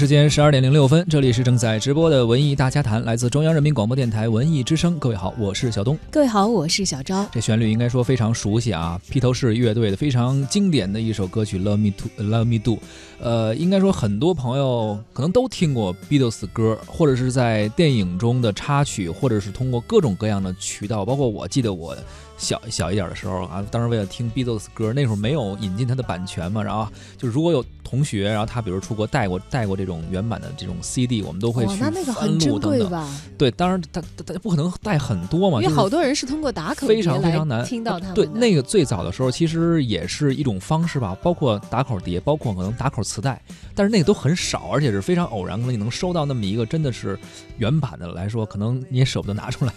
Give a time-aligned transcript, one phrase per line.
[0.00, 4.98] 时间十二点零六分，这里是正在直播的文艺大家谈，来自中央人民广播电台文艺之声。
[4.98, 5.98] 各位好，我是小东。
[6.10, 7.28] 各位好，我是小昭。
[7.30, 12.76] 这旋律应该说非常熟悉啊，披头士乐队的非常经典的一首歌曲《Love Me To Love Me Do》。
[13.22, 21.04] 呃，应该说很多朋友可能都听过 Beatles 歌，或者是在电影中的插曲，或者是通过各种各样的渠道。
[21.04, 21.96] 包括我记得我
[22.38, 26.86] 小小一点的时候啊，当时为了听 Beatles 歌，那时候没有引进它的版权嘛，然后
[27.18, 33.08] 就如果有同学，然后他比如出国带过带过这种原版的这种 CD，我们都会去翻录等等。
[33.36, 43.42] 对，当然他他他不可能带很多嘛，因为就是好多人是通过打口非常非常难听到他们对，那个最早的时候其实也是一种方式吧，包括打口碟，包括可能打口磁带，
[43.74, 47.18] 但是那个都很少，而且是非常偶然，可能你能收到那么一个真的是
[47.58, 49.72] 原版的来说，可可能你也舍不得拿出来，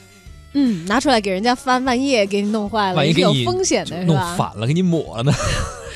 [0.53, 4.35] 嗯，拿出来给人家翻，万一也给你弄坏了，万一给你风险的，是弄吧？
[4.35, 5.33] 反了，给你抹了呢，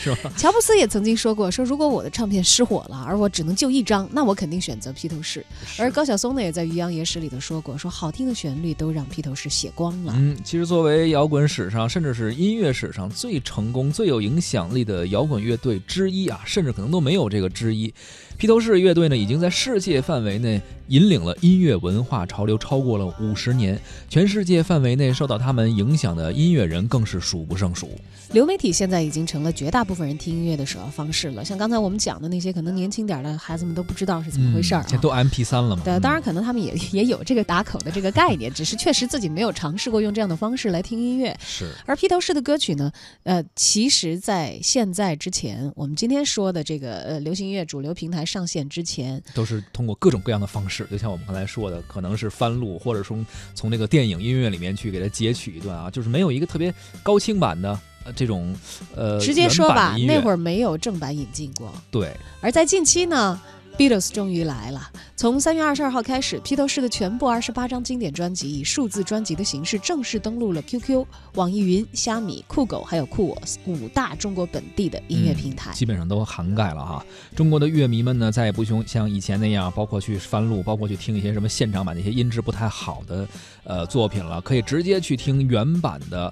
[0.02, 0.31] 是吧？
[0.38, 5.45] 乔布斯也曾经说过，说如果我的唱片失火了，而我只能就一张，那我肯定选择披头士。
[5.78, 10.14] 而高晓松呢，也在《渔洋野史》里头说过，说好听的旋律都让披头士写光了。
[10.16, 17.94] 嗯，其实作为摇滚史上，甚至是音乐史上最成功、最有影响力的摇滚乐队之一啊，甚至可能都没有这个之一。
[18.38, 27.90] 披头士乐队呢，已经在世界范围内引领了音乐文化潮流超过了五十年，全世界范围内受到他们影响的音乐人更是数不胜数。
[28.33, 31.45] 流媒体现在已经成了绝大部分人听音乐的首要方式了。
[31.45, 35.81] 像刚才我们讲的那些，可能年轻点的孩子们都不知道是怎么回事儿、啊嗯现在都 MP 三了嘛？
[35.84, 41.36] 对，嗯当然可能他们也 也有这个打口的这个概念，只是确实自己没有尝试过用这样的方式来听音乐。
[41.39, 42.91] 是而披头士的歌曲呢，
[43.24, 53.18] 呃，其实在现在之前，我们今天说的这个呃流行音乐主流平台上线之前，都是通过各种各样的方式，就像我们刚才说的，可能是翻录，或者说
[53.56, 57.78] 从那个电影音乐里面去给它截取一段啊，就是没有一个特别高清版的呃
[58.16, 58.56] 这种
[58.95, 61.72] 呃直接说吧，那会儿儿没有正版引进过。
[61.91, 63.40] 对而在近期呢
[63.78, 64.91] ，Beatles 终于来了。
[65.16, 71.03] 从三月二十二号开始，披头士的全部二十八张经典专辑以数字专辑的形式正式登陆了 QQ、
[71.34, 75.72] 网易云、虾米、酷狗还有酷我五大中国本地的音乐平台。
[75.73, 77.03] 基本上都涵盖了哈。
[77.35, 83.28] 中国的乐迷们呢，再也不用像以前那样，包括去翻录，包括去听一些什么现场版那些音质不太好的
[83.63, 86.31] 呃作品了，可以直接去听原版的。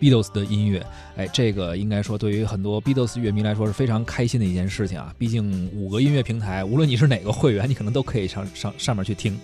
[0.00, 0.84] Beatles 的音乐，
[1.16, 5.14] 哎，这个应该说对于很多 Beatles 乐迷来说是非常开心的一件事情啊！
[5.18, 9.38] 毕竟五个音乐平台，无论你是哪个会员，你可能都可以上上上面去听。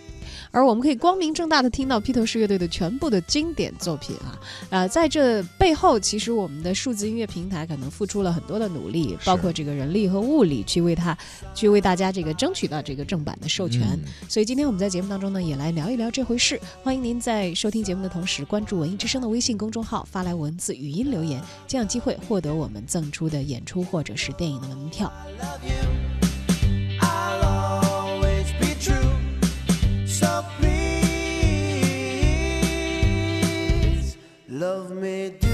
[0.50, 4.38] 而我们可以光明正大的听到披头士乐队的全部的经典作品啊，
[4.70, 11.16] 呃，在这背后，其实我们的数字音乐平台可能付出了很多的努力，包括这个人力和物力，去为它，
[11.54, 13.82] 去为大家这个争取到这个正版的授权。
[13.82, 16.60] 嗯所以今天我们在节目当中呢，也来聊一聊这回事。
[16.82, 25.12] 欢迎您在收听节目的同时，关注文艺之声的微信公众号，发来文字、语音留言，这样机会获得我们赠出的演出或者是电影的门票。
[25.40, 26.33] love you.
[34.54, 35.53] Love me do.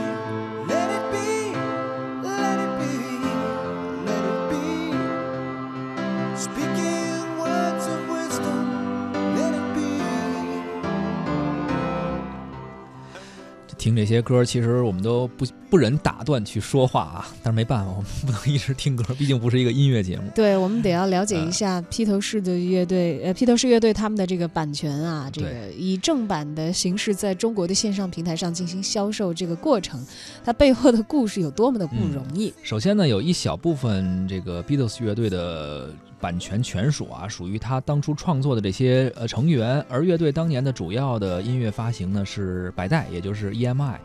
[13.81, 20.23] 听这些歌，其实我们都不不忍打断去说话啊，但是没办法，我们不能一直听歌，毕竟不是一个音乐节目。
[20.35, 29.99] 对，我们得要了解一下披头士的乐队，呃，披头士乐队他们的这个版权啊，这个以正版的形式在中国的线上平台上进行销售这个过程，
[30.45, 32.53] 它背后的故事有多么的不容易。
[32.61, 35.89] 首先呢，有一小部分这个 Beatles 乐队的
[36.21, 43.95] 版权权属啊，属于他当初创作的这些呃成员，而乐队当年的主要的音乐发行呢是百代，也就是 EMI。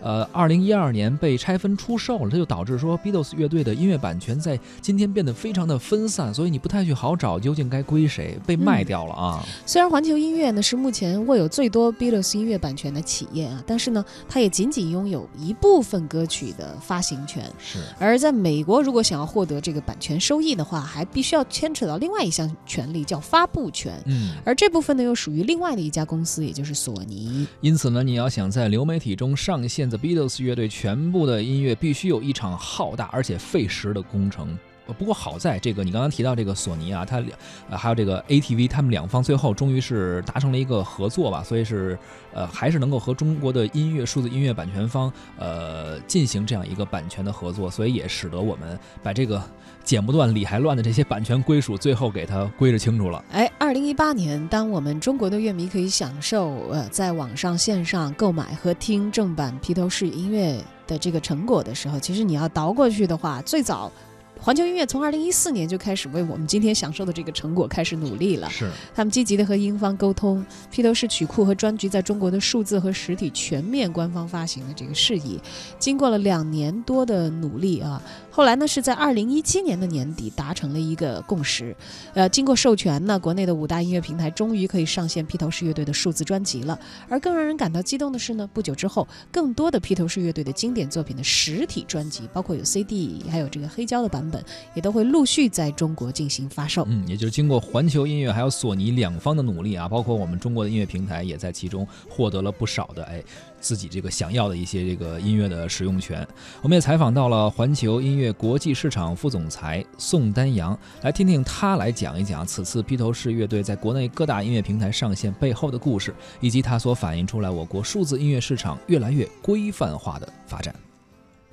[0.00, 9.44] 呃，二零一二年被拆分出售了，这就导致说 Beatles 乐队的音乐版权在今天变得非常的分散，所以你不太去好找究竟该归谁，被卖掉了啊。
[9.64, 17.44] 虽然环球音乐呢是目前握有最多 Beatles 音乐版权的企业啊，但是呢，它也仅仅拥有一部分歌曲的发行权。
[17.58, 24.00] 是，而在美国，如果想要获得这个版权收益的话，还必须要牵扯到另外一项权利，叫发布权。
[24.06, 24.34] 嗯。
[24.44, 27.46] 而这部分呢，又属于另外的一家公司，也就是索尼。
[27.60, 34.58] 因此呢，你要想在流媒体中上线 The Beatles 乐队全部的音乐，必须有一场浩大而且费时的工程。
[34.94, 37.22] 不过好在这个，你刚刚提到这个索尼啊，它
[37.68, 41.98] 呃还有这个 ATV，他们两方最后终于是达成了一个合作吧，所以是
[42.32, 49.42] 呃还是能够和中国的音乐数字音乐版权方呃进行这样一个版权的合作，所以也使得我们把这个
[49.82, 53.24] 剪不断理还乱的这些版权归属最后给它归置清楚了。
[53.32, 63.90] 哎，二零一八年，当我们中国的乐迷可以享受呃在网上线上购买和听正版披头士音乐的这个成果的时候，其实你要倒过去的话，最早。
[64.38, 68.48] 环球音乐从二零一四年就开始为我们今天享受的这个成果开始努力了。
[68.48, 75.40] 是，他们积极的和英方沟通，披头士曲库和专辑在中国的数字和实体全面官方发行的这个事宜，
[75.78, 78.00] 经过了两年多的努力啊，
[78.30, 81.74] 后来呢是在二零一七年的年底达成了一个共识，
[82.14, 86.78] 呃，经过授权呢，国内的五大音乐平台终于可以上线披头士乐队的数字专辑了。
[87.08, 94.25] 而更让人感到激动的是呢，不久之后，更多的披头士乐队的经典作品的实体专辑，包括有 CD，还有这个黑胶的版本，
[94.74, 96.84] 也都会陆续在中国进行发售。
[96.88, 103.22] 嗯，也就是经过环球音乐还有索尼两方的努力啊，包括我们中国的音乐平台也在其中获得了不少的哎
[103.60, 106.26] 自己这个想要的一些这个音乐的使用权。
[106.62, 120.74] 我们也采访到了环球音乐国际市场副总裁宋丹阳，来听听他来讲一讲此次披头士乐队在国内各大音乐平台上线背后的故事，以及它所反映出来我国数字音乐市场越来越规范化的发展。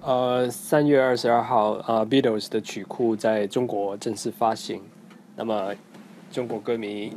[0.05, 4.81] 呃，三月二十二号，呃，Beatles 的曲库在中国正式发行。
[5.33, 5.73] 那么，
[6.29, 7.13] 中国歌迷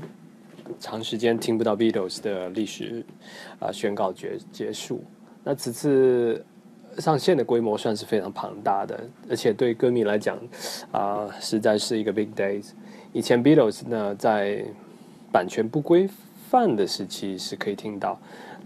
[0.79, 3.05] 长时间听不到 Beatles 的历史
[3.59, 5.03] 啊、宣告结结束。
[5.43, 6.47] 那此次
[6.99, 10.39] 上线的规模算是非常庞大的，而且对歌迷来讲
[10.93, 12.71] 啊、实在是一个 big days。
[13.12, 14.65] 以前 Beatles 呢，在
[15.32, 16.09] 版权不规
[16.49, 18.17] 范的时期是可以听到。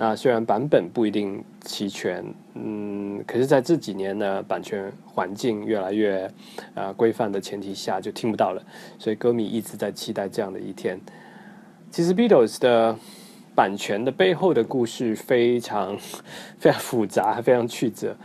[0.03, 2.25] 那虽然版本不一定齐全，
[2.55, 6.27] 嗯，可是在这几年呢，版权环境越来越
[6.73, 8.63] 呃规范的前提下，就听不到了。
[8.99, 10.99] 所以歌迷一直在期待这样的一天。
[11.91, 12.97] 其实 Beatles 的
[13.55, 15.95] 版权的背后的故事非常
[16.59, 18.17] 非常复杂，非常曲折。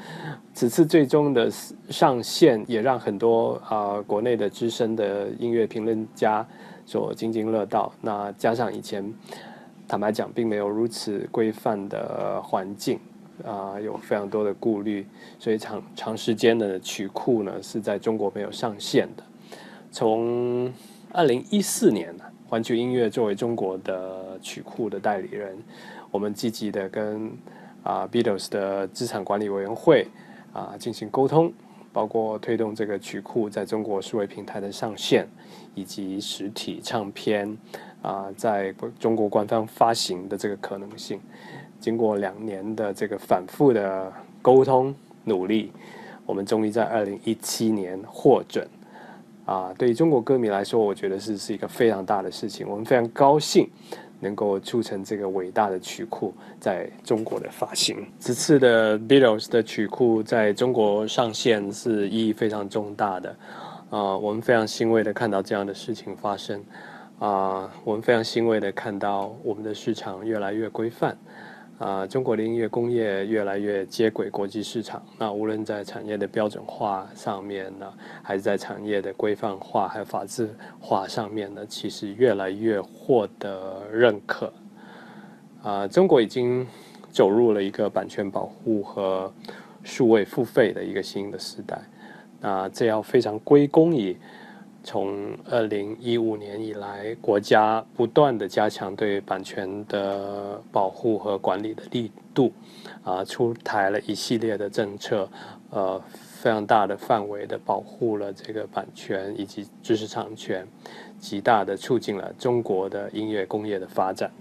[0.54, 1.52] 此次最终的
[1.90, 6.48] 上线，也让很多啊、呃国内的资深的音乐评论家
[6.86, 7.92] 所津津乐道。
[8.00, 9.14] 那加上以前。
[9.88, 13.00] 坦白讲，并没有如此规范的环境
[13.46, 15.06] 啊、有非常多的顾虑，
[15.38, 19.24] 所以长长时间的曲库呢是在中国没有上线的。
[19.92, 20.74] 从
[21.12, 22.16] 二零一四年，
[22.48, 25.58] 环球音乐作为中国的曲库的代理人，
[26.12, 27.32] 我们积极的跟
[27.84, 30.08] 啊、Beatles 的资产管理委员会
[30.54, 31.54] 啊、进行沟通，
[31.92, 35.28] 包括推动这个曲库在中国数位平台的上线，
[35.76, 37.58] 以及实体唱片。
[38.06, 41.20] 啊、在中国官方发行的这个可能性，
[41.80, 44.94] 经过两年的这个反复的沟通
[45.24, 45.72] 努力，
[46.24, 48.68] 我们终于在二零一七年获准。
[49.46, 53.68] 啊、对于中国歌迷来说，我觉得是是一个非常大的事情，我们非常高兴
[54.20, 58.06] 能够促成这个伟大的曲库在中国的发行。
[58.20, 63.36] 此次的 Beatles 的曲库在中国上线是意义非常重大的，
[63.90, 66.64] 啊、我们非常欣慰的看到这样的事情发生。
[67.18, 71.18] 啊、我们非常欣慰的看到我们的市场越来越规范，
[71.80, 75.02] 啊、中国的音乐工业越来越接轨国际市场。
[75.18, 77.92] 那无论在产业的标准化上面呢，
[78.22, 84.52] 还是在产业的规范化还有法治化上面呢，其实越来越获得认可。
[85.64, 86.68] 啊、中国已经
[87.12, 89.34] 走入了一个版权保护和
[89.84, 91.82] 数位付费的一个新的时代。
[92.42, 94.16] 那这要非常归功于
[94.86, 102.54] 从二零一五年以来，国家不断的加强对版权的保护和管理的力度，
[103.04, 105.28] 啊，出台了一系列的政策，
[105.72, 110.66] 呃，非常大的范围的保护了这个版权以及知识产权，
[111.20, 114.32] 极大的促进了中国的音乐工业的发展。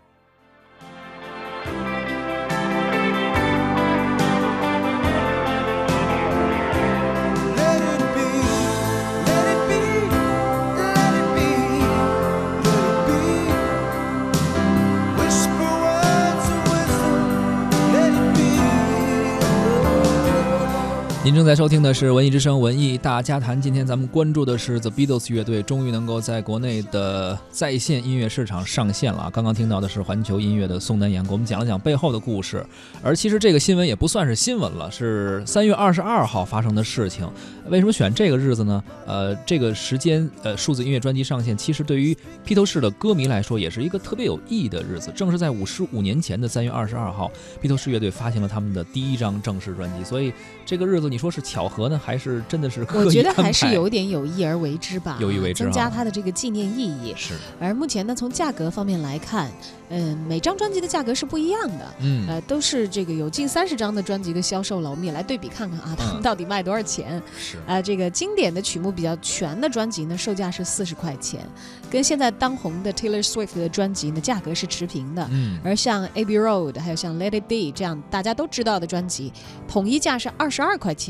[21.25, 23.57] 您正在收听的是《文艺之声·文艺大家谈》。
[23.61, 29.31] 今天咱们关注的是 The Beatles 乐队终于能够在国内的在线音乐市场上线了啊。
[29.33, 32.62] 刚刚听到的是环球音乐的宋丹阳给我们讲了讲背后的故事。
[33.02, 37.26] 而其实这个新闻也不算是新闻了，是三月二十二号发生的事情。
[37.71, 38.85] 为什么选这个日子呢？
[39.07, 42.14] 呃，这个时间，呃，数字音乐专辑上线，其实对于
[42.45, 45.11] 披头士的歌迷来说，也是一个特别有意义的日子。
[45.16, 50.04] 正是在五十五年前的三月二十二号，披头士乐队发行了他们的第一张正式专辑。
[50.04, 50.31] 所以
[50.66, 57.14] 这个日子，你说是巧合呢，还是真的是我觉得还是有点有意而为之吧，有意为之增加啊它的这个纪念意义。
[57.16, 59.49] 是，而目前呢，从价格方面来看，
[59.90, 61.94] 嗯，每张专辑的价格是不一样的。
[62.00, 67.23] 嗯，呃，都是这个有近三十张的专辑的销售了，我们也来对比看看啊，他们嗯到底卖多少钱？
[67.38, 71.49] 是，啊，这个经典的曲目比较全的专辑呢，售价是四十块钱，
[71.88, 75.25] 跟现在当红的 Taylor Swift 的专辑呢，价格是持平的。
[75.30, 79.33] 嗯，而像 Abbey Road 还有像 Let It Be 这样大家都知道的专辑，
[79.68, 81.03] 统一价是二十二块钱。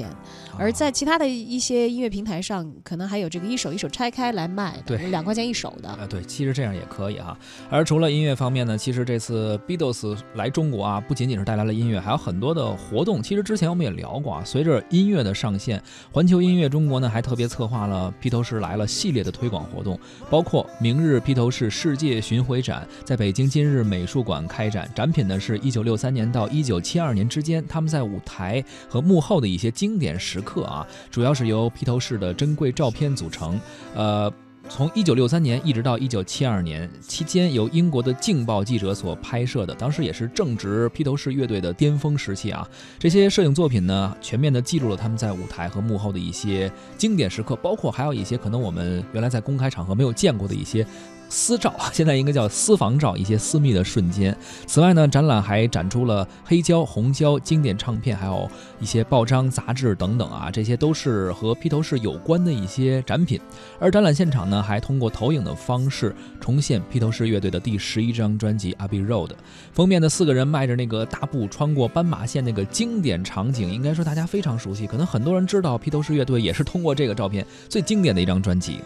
[0.59, 5.89] 而在其他的一些音乐平台上，可能还有这个一首一首拆开来卖，对两块钱一首的。
[5.89, 7.37] 啊，对，其实这样也可以哈。
[7.69, 13.23] 而除了音乐方面呢，其实这次 Beatles 来中国啊，不仅仅是带来了音乐，还有很多的活动。
[13.23, 15.83] 其实之前我们也聊过啊，随着音乐的上线，
[16.13, 19.99] 环球音乐中国呢还特别策划了披头士来了系列的推广活动，
[20.31, 33.61] 包括明日披头士世界巡回展在北京今日美术馆开展，展品呢是一九六三年到一九七二年之间，他们在舞台和幕后的一些经典时刻啊，主要是由披头士的珍贵照片组成，
[33.95, 34.33] 呃。
[34.67, 42.67] 从一九六三年一直到一九七二年期间，由英国的《镜报》记者所拍摄的，当时也是正值披头士乐队的巅峰时期啊。
[42.99, 50.83] 这些摄影作品呢，全面的记录了他们在舞台和幕后的一些经典时刻，包括还有一些可能我们原来在公开场合没有见过的一些
[51.29, 54.37] 私照， 现在应该叫私房照，一些私密的瞬间。
[54.67, 58.49] 此外呢，展览还展出了黑胶、红胶、经典唱片，还有
[58.81, 63.41] 一些报章、杂志等等啊，这些都是和披头士有关的一些展品。
[63.81, 69.29] 而展览现场呢，还通过投影的方式重现披头士乐队的第十一张专辑《Abbey Road》。
[69.73, 74.87] 封面的四个人迈着那个大步穿过斑马线那个经典场景，应该说大家非常熟悉。
[74.87, 78.81] 可能很多人知道披头士乐队也是通过这个照片最经典的一张专辑。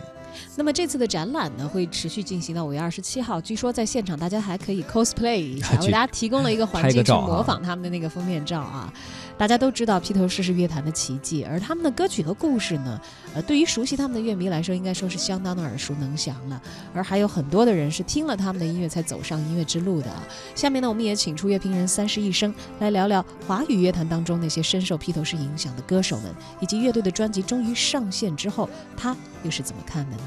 [0.57, 3.41] 那么这次的展览呢，会持续进行到五月二十七号。
[3.41, 8.93] 据说在现场大家还可以 cosplay 一下，为大家提供了一个环境去模仿他们的那个封面照啊。
[9.37, 13.01] 大家都知道披头士是乐坛的奇迹，而他们的歌曲和故事呢，
[13.35, 16.61] 呃，对于熟悉他们的乐迷来说，应该说是相当的耳熟能详了。
[16.93, 20.27] 而还有很多的人是听了他们的音乐才走上音乐之路的啊。
[20.57, 30.23] 下面呢，我们也请出乐评人三十一生来聊聊华语乐坛当中那些深受披头士影响的歌手们，以及乐队的专辑终于上线之后，他又是怎么看的呢？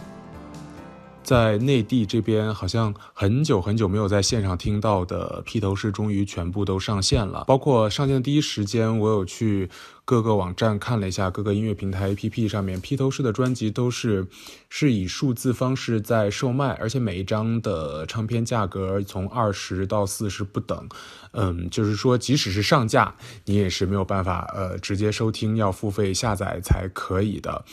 [1.24, 7.46] 在内地这边，好像很久很久没有在线上听到的披头士，终于全部都上线了。
[7.48, 9.70] 包括上线的第一时间，我有去
[10.04, 14.28] 各个网站看了一下，各个音乐平台 APP 上面，披头士的专辑都是
[14.68, 20.90] 是以数字方式在售卖，而且每一张的唱片价格从二十到四十不等。
[21.34, 23.16] 嗯，就是说，即使是上架，
[23.46, 27.64] 你也是没有办法呃直接收听，要付费下载才可以的。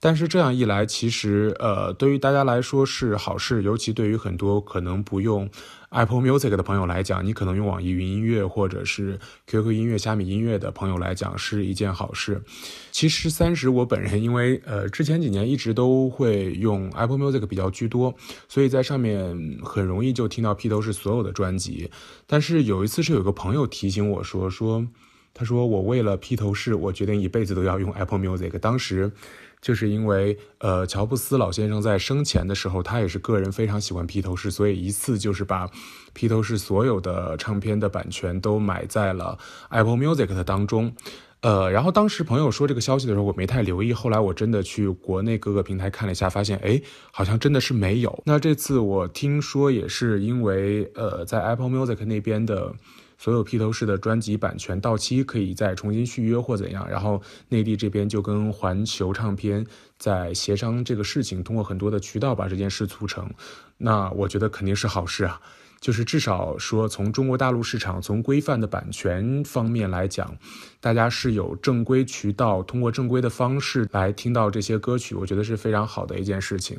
[0.00, 5.50] 但是这样一来，其实呃，对于大家来说是好事，尤其对于很多可能不用
[5.90, 12.40] Apple Music 的朋友来讲，你可能用网易云音乐或者是 QQ 音乐、虾米音乐的朋友来讲，是一件好事。
[12.92, 18.14] 其实三十，我本人因为呃之前几年一直都会用 Apple Music 比较居多，
[18.48, 21.90] 所以在上面很容易就听到披头士所有的专辑。
[22.26, 24.86] 但是有一次是有个朋友提醒我说说，
[25.34, 28.58] 他说我为了披头士，我决定一辈子都要用 Apple Music。
[28.58, 29.10] 当时。
[29.60, 35.68] 就是因为呃，乔布斯老先生在生前的时候，他也是个人非常喜欢披头士，所以一次就是把
[36.12, 39.36] 披头士所有的唱片的版权都买在了
[39.70, 40.94] Apple Music 的当中。
[41.40, 43.92] 呃，然后当时朋友说这个消息的时候，我没太留意。
[43.92, 46.80] 后来我真的去国内各个平台看了一下，发现哎，
[47.10, 48.22] 好像真的是没有。
[48.26, 52.72] 那这次我听说也是因为呃，在 Apple Music 那边的
[53.18, 59.66] 所有披头士的专辑版权到期可以再重新续约或怎样，然后内地这边就跟环球唱片
[59.98, 63.28] 在协商这个事情，通过很多的渠道把这件事促成。
[63.76, 65.40] 那我觉得肯定是好事啊。
[65.80, 70.36] 就是至少说，从中国大陆市场，从规范的版权方面来讲，
[70.80, 76.76] 大家是有正规渠道，通过正规的方式来听到这些歌曲，我觉得是非常好的一件事情。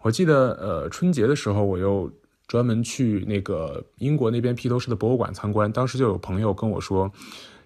[0.00, 2.08] 我记得，呃，春节的时候，我又
[2.46, 7.10] 专门去那个英国那边披头士的博物馆参观，当时就有朋友跟我说，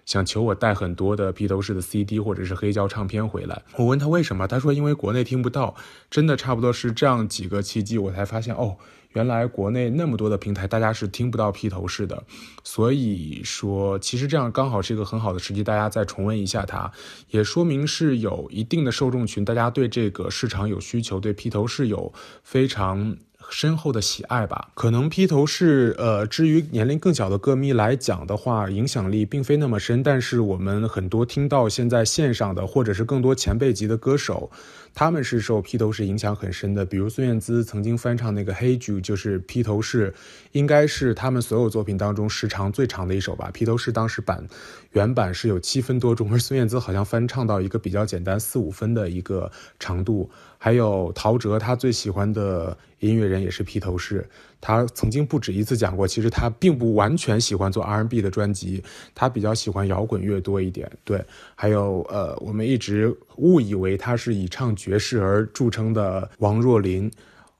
[0.05, 3.61] 想求我带很多的披头士的 CD 或者是黑胶唱片回来。
[3.77, 5.75] 我问他为什么，他说因为国内听不到。
[6.09, 8.77] 真的差不多是这样几个契机，我才发现哦。
[9.13, 12.23] 原来国内那么多的平台，大家是听不到披头士的，
[12.63, 16.89] 所以说其实这样刚好是一个很好的时机，大家再重温一下它，
[17.29, 23.17] 也说明是有一定的受众群，大家对这个市场有需求，对披头士有非常
[23.51, 24.69] 深厚的喜爱吧。
[24.73, 34.49] 可能披头士，呃，至于年龄更小的歌迷来讲的话，影响力并非那么深，但是我们很多听到现在线上的，或者是更多前辈级的歌手。
[34.93, 40.13] 他们是受披头士影响很深的，比如孙燕姿曾经翻唱那个《Hey Jude》，就是披头士，
[40.51, 43.49] 应该是他们所有作品当中时长最长的一首吧。
[43.53, 44.45] 披头士当时版
[44.91, 50.29] 原版是有七分多钟，而孙燕姿好像翻唱到一个比较简单四五分的一个长度。
[50.57, 54.25] 还有陶喆，他最喜欢的音乐人也是披头士。
[54.59, 60.89] 他曾经不止一次讲过，其实他并不完全喜欢做 R&B 的专辑，他比较喜欢摇滚乐多一点。
[61.03, 61.23] 对，
[61.55, 67.11] 还有呃，我们一直误以为他是以唱爵士而著称的王若琳。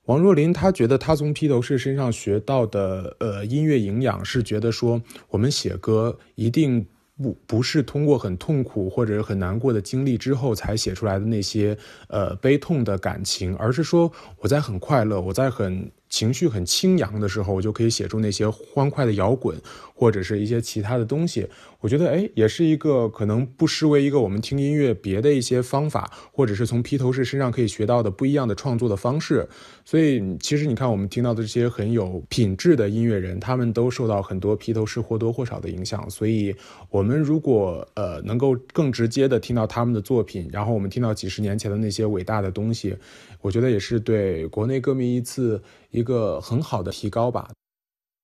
[0.05, 6.85] 王若琳，他觉得他从披头士身上学到的呃音乐营养是觉得说，我们写歌一定。
[7.21, 15.91] 不不是通过很痛苦或者很难过的经历之后才写出来的那些呃悲痛的感情，而是说我在很快乐，我在很。
[16.11, 19.55] 情绪很清扬的时候，我就可以写出那些欢快的摇滚，
[20.01, 21.47] 或者是一些其他的东西。
[21.79, 29.47] 我觉得，哎，也是一个可能不失为一个我们听音乐别的一些方法，或者是从披头士身上可以学到的不一样的创作的方式。
[29.85, 36.09] 所以，其实你看，我们听到的这些很有品质的音乐人，他们都受到很多披头士或多或少的影响。
[36.09, 36.55] 所以，
[36.89, 42.95] 我们如果呃能够更直接的听到他们的作品，然后我们听到几十年前的那些伟大的东西。
[43.41, 45.61] 我觉得也是对国内歌迷一次
[45.91, 47.49] 一个很好的提高吧。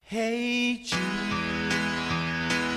[0.09, 1.26] Hey Jude,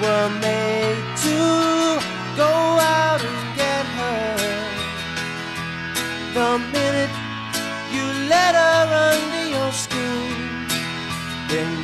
[0.00, 1.38] were made to
[2.36, 2.52] go
[3.00, 4.36] out and get her.
[6.34, 7.14] The minute
[7.94, 10.68] you let her under your skin,
[11.48, 11.77] then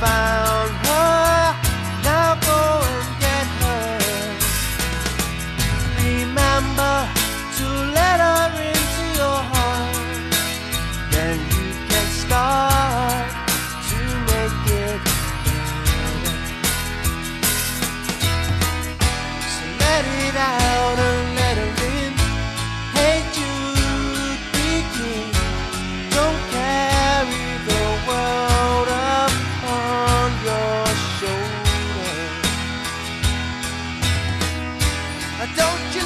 [0.00, 0.43] found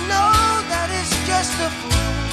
[0.07, 0.33] know
[0.71, 2.28] that it's just a fool?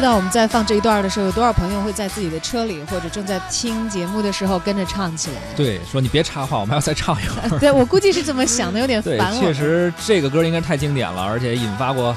[0.00, 5.36] 知道我们在放这一段的时候，有多少朋友会在自己的车里或者正在听节目的时候跟着唱起来？
[5.54, 7.58] 对，说你别插话，我们还要再唱一会儿。
[7.58, 9.38] 对我估计是这么想的，有点烦，我。
[9.38, 12.16] 确实这个歌应该太经典了，而且引发过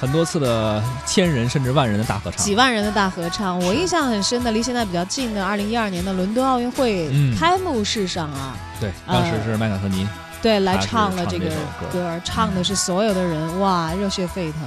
[0.00, 2.56] 很多次的千人甚至万人的大合唱几。
[2.56, 10.04] 万人的大合唱，我印象很深的，离现在比较近的，二零一二年的伦敦奥运会嗯开幕式上啊，对，当时是麦卡特尼。
[10.42, 11.46] 对，来唱了这个
[11.92, 14.62] 歌，唱的是所有的人，哇，热血沸腾。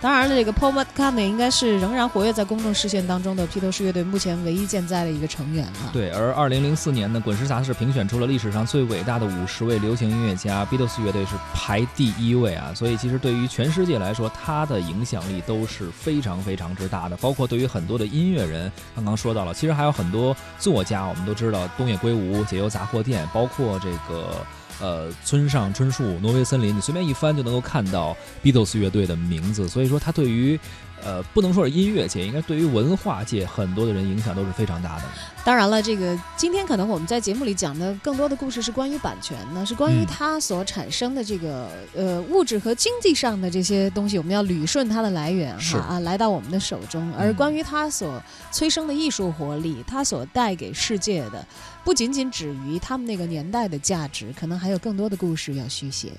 [0.00, 5.90] 当然了，这个 Paul McCartney 应该是仍然活跃在公众视线当中的披头士乐队目前唯一健在的一个成员了。
[5.92, 12.72] 对，而二零零四年呢，滚石杂志评选出了历史上最伟大的五十位流行音乐家，Beatles 乐队是排第一位啊。
[12.74, 17.16] 所以其实对于全世界来说，它的影响力都是非常非常之大的。
[17.16, 24.46] 包括对于很多的音乐人，刚刚说到了，其实还有很多作家，我们都知道东野圭吾、解忧杂货店，包括这个。
[24.80, 30.58] 呃，村上春树、挪威森林，你随便一翻就能够看到 Beatles 乐队的名字，所以说他对于，
[31.02, 35.04] 呃，不能说是音乐界，应该对于文化界很多的人影响都是非常大的。
[35.44, 47.12] 当然了，这个今天可能我们在节目里讲的更多的故事是关于版权呢，是关于嗯它所产生的这个呃物质和经济上的这些东西，我们要捋顺它的来源哈啊，来到我们的手中。
[47.16, 51.46] 而嗯关于它所催生的艺术活力，它所带给世界的，
[51.84, 56.10] 不仅仅止于他们那个年代的价值，可能还有更多的故事要续写。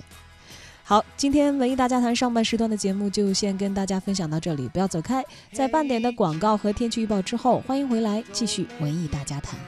[0.90, 5.22] 好，今天文艺大家谈上半时段的节目就先跟大家分享到这里，不要走开。
[5.52, 9.60] 在半点的广告和天气预报之后，欢迎回来继续文艺大家谈。